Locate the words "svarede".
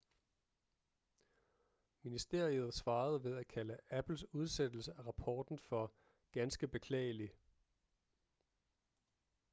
2.73-3.23